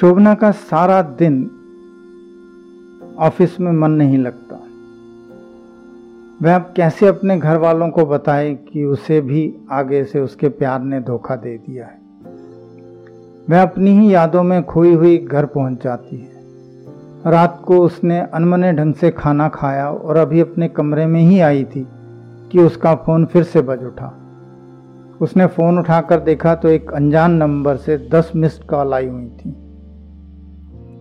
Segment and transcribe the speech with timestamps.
[0.00, 1.50] शोभना का सारा दिन
[3.18, 4.56] ऑफ़िस में मन नहीं लगता।
[6.42, 10.80] वह अब कैसे अपने घर वालों को बताए कि उसे भी आगे से उसके प्यार
[10.82, 12.00] ने धोखा दे दिया है?
[13.50, 16.32] वह अपनी ही यादों में खोई हुई घर पहुँच जाती है।
[17.30, 21.64] रात को उसने अनमने ढंग से खाना खाया और अभी अपने कमरे में ही आई
[21.64, 21.88] थी
[22.52, 24.20] कि उसका फ़ोन फिर से बज उठा।
[25.20, 29.69] उसने फ़ोन उठाकर देखा तो एक अनजान नंबर से दस मिस्ड कॉल आई हुई थी।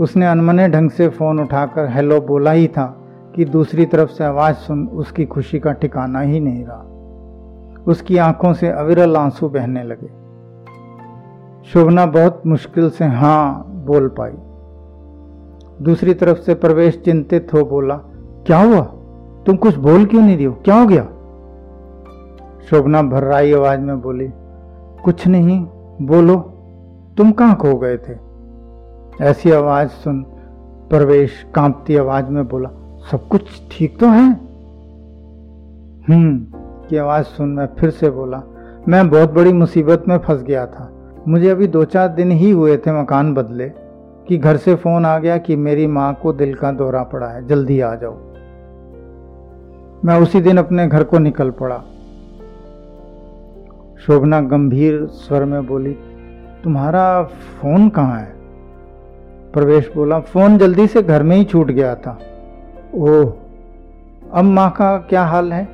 [0.00, 3.00] उसने अनमने ढंग से फ़ोन उठाकर हेलो बोला ही था
[3.36, 6.82] कि दूसरी तरफ़ से आवाज़ सुन उसकी खुशी का ठिकाना ही नहीं रहा।
[7.86, 10.06] उसकी आँखों से अविरल आँसू बहने लगे।
[11.64, 14.32] शोभना बहुत मुश्किल से हाँ बोल पाई।
[15.84, 17.96] दूसरी तरफ़ से प्रवेश चिंतित हो बोला,
[18.46, 18.80] क्या हुआ?
[19.46, 20.52] तुम कुछ बोल क्यों नहीं हो?
[20.52, 21.04] क्या हो गया?
[22.70, 24.30] शोभना भर्राई आवाज़ में बोली,
[25.04, 25.64] कुछ नहीं,
[26.02, 26.36] बोलो।
[27.16, 28.31] तुम कहाँ खो गए थे?
[29.20, 30.22] ऐसी आवाज़ सुन
[30.90, 32.68] प्रवेश कांपती आवाज़ में बोला,
[33.10, 34.32] सब कुछ ठीक तो है?
[36.08, 36.38] हम्म
[36.88, 38.42] की आवाज़ सुन मैं फिर से बोला,
[38.88, 40.92] मैं बहुत बड़ी मुसीबत में फंस गया था।
[41.28, 43.68] मुझे अभी दो चार दिन ही हुए थे मकान बदले,
[44.28, 47.46] कि घर से फ़ोन आ गया कि मेरी माँ को दिल का दौरा पड़ा है,
[47.46, 48.14] जल्दी आ जाओ।
[50.04, 51.82] मैं उसी दिन अपने घर को निकल पड़ा।
[53.98, 55.92] शोभना गंभीर स्वर में बोली,
[56.64, 58.41] तुम्हारा फ़ोन कहाँ है?
[59.52, 62.18] प्रवेश बोला, फ़ोन जल्दी से घर में ही छूट गया था।
[62.94, 63.32] ओह,
[64.32, 65.68] अब माँ का क्या हाल है?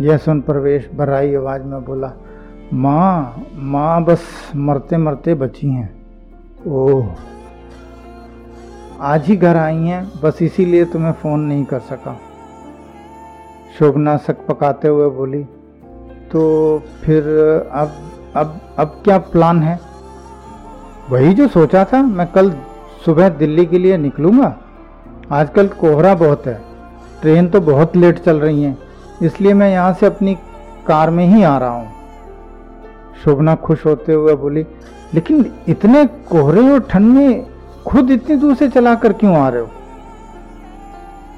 [0.00, 2.12] यह सुन प्रवेश, बर्राई आवाज़ में बोला,
[2.72, 5.90] माँ माँ बस मरते मरते बची हैं।
[6.66, 7.14] ओह,
[9.00, 12.18] आज ही घर आई हैं, बस इसीलिए तुम्हें फ़ोन नहीं कर सका।
[13.78, 15.42] शोभना सक पकाते हुए बोली
[16.32, 16.42] तो
[17.02, 17.22] फिर
[17.72, 17.92] अब
[18.36, 19.78] अब अब क्या प्लान है?
[21.10, 22.50] वही जो सोचा था, मैं कल
[23.04, 24.56] सुबह दिल्ली के लिए निकलूँगा।
[25.32, 26.60] आजकल कोहरा बहुत है।
[27.22, 28.76] ट्रेन तो बहुत लेट चल रही है,
[29.22, 30.34] इसलिए मैं यहाँ से अपनी
[30.86, 31.94] कार में ही आ रहा हूँ।
[33.24, 34.66] शोभना खुश होते हुए बोली,
[35.14, 37.46] लेकिन इतने कोहरे और ठंड में
[37.86, 39.68] खुद इतनी दूर से चला कर क्यों आ रहे हो?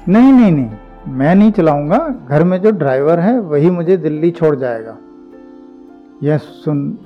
[0.07, 0.69] नहीं नहीं नहीं,
[1.09, 1.97] मैं नहीं चलाऊँगा।
[2.27, 4.97] घर में जो ड्राइवर है, वही मुझे दिल्ली छोड़ जाएगा।
[6.23, 6.97] यह सुन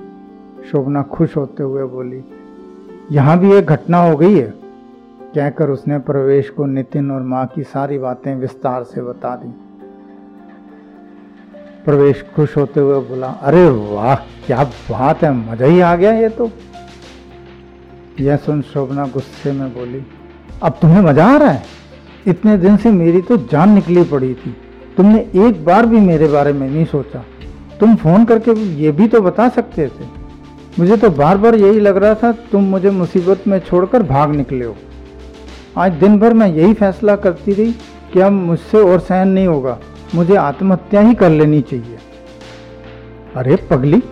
[0.70, 2.22] शोभना खुश होते हुए बोली
[3.12, 4.52] यहाँ भी एक घटना हो गई है।
[5.34, 9.48] कहकर उसने प्रवेश को नितिन और माँ की सारी बातें विस्तार से बता दी।
[11.84, 14.14] प्रवेश खुश होते हुए बोला, अरे वाह,
[14.46, 16.50] क्या बात है, मज़ा ही आ गया ये तो।
[18.20, 20.02] यह सुन शोभना गुस्से में बोली,
[20.62, 21.62] अब तुम्हें मज़ा आ रहा है?
[22.26, 24.56] इतने दिन से मेरी तो जान निकली पड़ी थी।
[24.96, 27.24] तुमने एक बार भी मेरे बारे में नहीं सोचा।
[27.80, 30.23] तुम फ़ोन करके ये भी तो बता सकते थे।
[30.78, 34.64] मुझे तो बार बार यही लग रहा था, तुम मुझे मुसीबत में छोड़कर भाग निकले
[34.64, 34.74] हो।
[35.78, 37.72] आज दिन भर मैं यही फैसला करती रही
[38.12, 39.78] कि अब मुझसे और सहन नहीं होगा।
[40.14, 41.98] मुझे आत्महत्या ही कर लेनी चाहिए।
[43.36, 44.02] अरे पगली,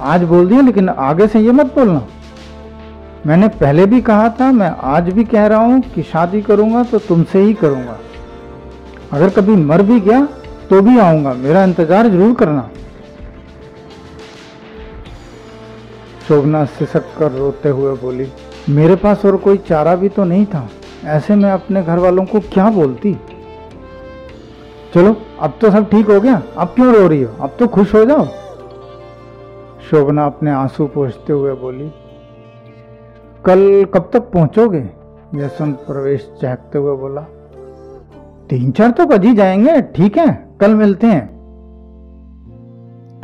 [0.00, 2.06] आज बोल दिया, लेकिन आगे से ये मत बोलना।
[3.26, 6.98] मैंने पहले भी कहा था, मैं आज भी कह रहा हूँ कि शादी करूँगा तो
[6.98, 7.98] तुमसे ही करूँगा।
[9.12, 10.26] अगर कभी मर भी गया
[10.70, 12.68] तो भी आऊँगा। मेरा इंतज़ार ज़रूर करना।
[16.28, 18.26] शोभना सिसक कर रोते हुए बोली,
[18.68, 20.68] मेरे पास और कोई चारा भी तो नहीं था।
[21.06, 23.14] ऐसे में अपने घर वालों को क्या बोलती?
[24.94, 27.32] चलो, अब तो सब ठीक हो गया। अब क्यों रो रही हो?
[27.40, 28.24] अब तो खुश हो जाओ।
[29.90, 31.90] शोभना अपने आँसू पोछते हुए बोली,
[33.44, 34.84] कल कब तक पहुंचोगे?
[35.48, 37.20] सुन प्रवेश चहकते हुए बोला,
[38.50, 40.28] तीन चार तो बज जाएँगे। ठीक है,
[40.60, 41.26] कल मिलते हैं।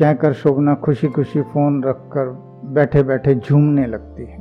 [0.00, 2.44] कहकर शोभना खुशी खुशी फ़ोन रखकर
[2.75, 4.37] बैठे बैठे झूमने लगती है।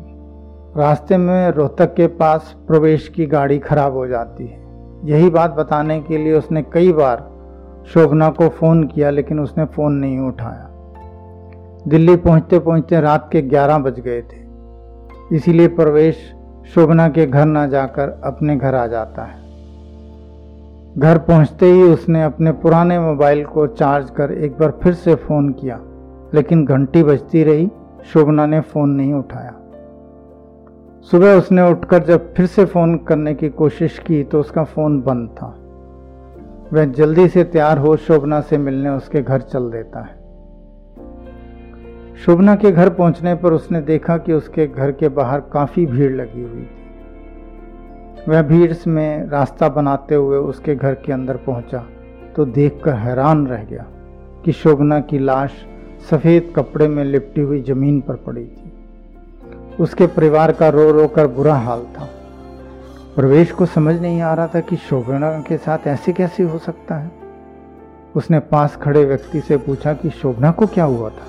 [0.77, 4.61] रास्ते में रोहतक के पास प्रवेश की गाड़ी खराब हो जाती है।
[5.05, 7.29] यही बात बताने के लिए उसने कई बार
[7.87, 10.69] शोभना को फ़ोन किया, लेकिन उसने फ़ोन नहीं उठाया।
[11.87, 14.41] दिल्ली पहुँचते पहुँचते रात के 11 बज गए थे।
[15.35, 16.33] इसीलिए प्रवेश
[16.75, 19.41] शोभना के घर ना जाकर अपने घर आ जाता है।
[20.97, 25.49] घर पहुँचते ही उसने अपने पुराने मोबाइल को चार्ज कर एक बार फिर से फ़ोन
[25.51, 25.79] किया,
[26.33, 27.69] लेकिन घंटी बजती रही।
[28.03, 29.53] शोभना ने फ़ोन नहीं उठाया।
[31.11, 35.29] सुबह उसने उठकर जब फिर से फ़ोन करने की कोशिश की तो उसका फ़ोन बंद
[35.29, 35.47] था।
[36.73, 40.21] वह जल्दी से तैयार हो शोभना से मिलने उसके घर चल देता है।
[42.15, 46.43] शोभना के घर पहुँचने पर उसने देखा कि उसके घर के बाहर काफ़ी भीड़ लगी
[46.43, 46.81] हुई थी।
[48.27, 51.83] वह भीड़ में रास्ता बनाते हुए उसके घर के अंदर पहुँचा
[52.35, 53.85] तो देखकर हैरान रह गया
[54.45, 55.65] कि शोभना की लाश
[56.09, 58.71] सफ़ेद कपड़े में लिपटी हुई ज़मीन पर पड़ी थी।
[59.79, 62.09] उसके परिवार का रो रो कर बुरा हाल था।
[63.15, 66.95] प्रवेश को समझ नहीं आ रहा था कि शोभना के साथ ऐसे कैसे हो सकता
[66.95, 67.11] है।
[68.15, 71.27] उसने पास खड़े व्यक्ति से पूछा कि शोभना को क्या हुआ था?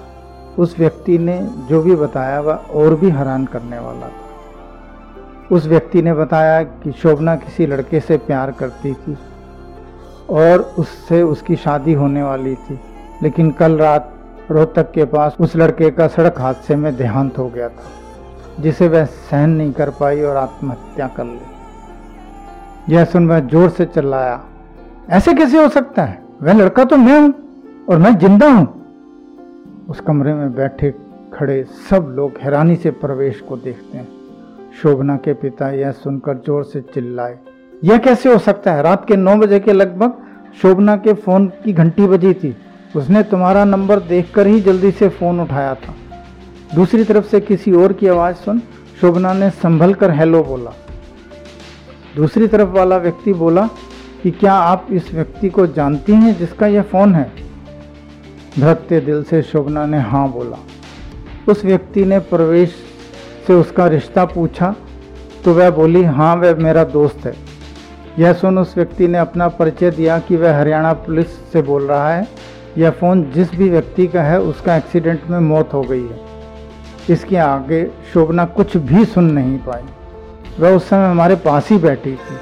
[0.59, 1.39] उस व्यक्ति ने
[1.69, 6.93] जो भी बताया वह और भी हैरान करने वाला था। उस व्यक्ति ने बताया कि
[6.93, 9.17] शोभना किसी लड़के से प्यार करती थी
[10.31, 12.81] और उससे उसकी शादी होने वाली थी,
[13.23, 14.14] लेकिन कल रात
[14.51, 17.85] रोहतक के पास उस लड़के का सड़क हादसे में देहांत हो गया था,
[18.61, 23.85] जिसे वह सहन नहीं कर पाई और आत्महत्या कर ली। यह सुन वह ज़ोर से
[23.87, 24.41] चिल्लाया,
[25.11, 26.23] ऐसे कैसे हो सकता है?
[26.43, 27.33] वह लड़का तो मैं हूँ
[27.91, 28.67] और मैं ज़िंदा हूँ।
[29.89, 30.91] उस कमरे में बैठे
[31.35, 34.07] खड़े सब लोग हैरानी से प्रवेश को देखते हैं।
[34.83, 37.39] शोभना के पिता यह सुनकर ज़ोर से चिल्लाए,
[37.83, 38.83] यह कैसे हो सकता है?
[38.83, 40.23] रात के नौ बजे के लगभग
[40.63, 42.55] शोभना के फ़ोन की घंटी बजी थी।
[42.95, 45.95] उसने तुम्हारा नंबर देखकर ही जल्दी से फ़ोन उठाया था।
[46.75, 48.61] दूसरी तरफ़ से किसी और की आवाज़ सुन
[49.01, 50.73] शोभना ने संभल कर हेलो बोला।
[52.17, 53.67] दूसरी तरफ़ वाला व्यक्ति बोला
[54.23, 57.31] कि क्या आप इस व्यक्ति को जानती हैं जिसका यह फ़ोन है?
[58.59, 60.59] धड़कते दिल से शोभना ने हाँ बोला।
[61.49, 62.77] उस व्यक्ति ने प्रवेश
[63.47, 64.75] से उसका रिश्ता पूछा
[65.45, 67.35] तो वह बोली हाँ वह मेरा दोस्त है।
[68.19, 72.15] यह सुन उस व्यक्ति ने अपना परिचय दिया कि वह हरियाणा पुलिस से बोल रहा
[72.15, 72.27] है।
[72.79, 76.19] यह फ़ोन जिस भी व्यक्ति का है, उसका एक्सीडेंट में मौत हो गई है।
[77.11, 79.83] इसके आगे शोभना कुछ भी सुन नहीं पाई।
[80.61, 82.37] वह उस समय हमारे पास ही बैठी थी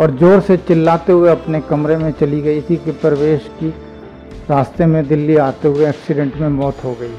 [0.00, 3.68] और ज़ोर से चिल्लाते हुए अपने कमरे में चली गई थी कि प्रवेश की
[4.50, 7.14] रास्ते में दिल्ली आते हुए एक्सीडेंट में मौत हो गई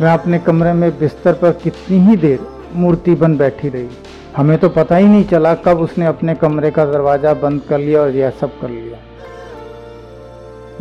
[0.00, 3.88] वह अपने कमरे में बिस्तर पर कितनी ही देर मूर्ति बन बैठी रही।
[4.36, 8.00] हमें तो पता ही नहीं चला कब उसने अपने कमरे का दरवाज़ा बंद कर लिया
[8.00, 8.98] और यह सब कर लिया।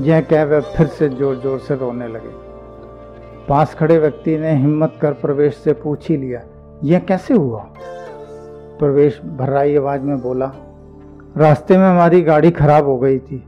[0.01, 2.31] यह कह वह फिर से ज़ोर ज़ोर से रोने लगे।
[3.50, 6.42] पास खड़े व्यक्ति ने हिम्मत कर प्रवेश से पूछ ही लिया,
[6.84, 7.60] यह कैसे हुआ?
[8.80, 10.51] प्रवेश भर्राई आवाज़ में बोला,
[11.38, 13.44] रास्ते में हमारी गाड़ी खराब हो गई थी।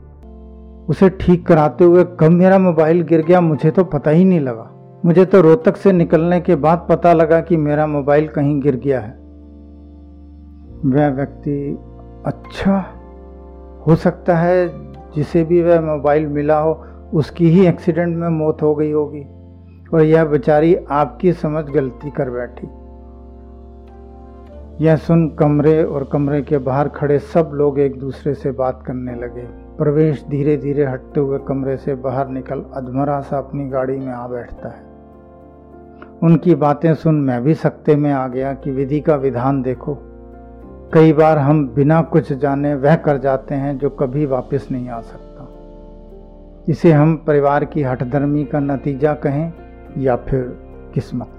[0.88, 4.70] उसे ठीक कराते हुए कब मेरा मोबाइल गिर गया मुझे तो पता ही नहीं लगा।
[5.04, 9.00] मुझे तो रोहतक से निकलने के बाद पता लगा कि मेरा मोबाइल कहीं गिर गया
[9.00, 9.12] है।
[10.86, 11.78] वह व्यक्ति
[12.26, 12.84] अच्छा
[13.86, 14.66] हो सकता है
[15.16, 16.84] जिसे भी वह मोबाइल मिला हो,
[17.14, 19.26] उसकी ही एक्सीडेंट में मौत हो गई होगी
[19.94, 22.66] और यह बेचारी आपकी समझ गलती कर बैठी।
[24.84, 29.14] यह सुन कमरे और कमरे के बाहर खड़े सब लोग एक दूसरे से बात करने
[29.14, 29.42] लगे।
[29.78, 34.26] प्रवेश धीरे धीरे हटते हुए कमरे से बाहर निकल अधमरा सा अपनी गाड़ी में आ
[34.28, 34.84] बैठता है।
[36.22, 39.98] उनकी बातें सुन मैं भी सकते में आ गया कि विधि का विधान देखो।
[40.94, 45.00] कई बार हम बिना कुछ जाने वह कर जाते हैं जो कभी वापस नहीं आ
[45.00, 45.48] सकता।
[46.68, 49.52] इसे हम परिवार की हठधर्मी का नतीजा कहें
[49.98, 50.42] या फिर
[50.94, 51.35] किस्मत।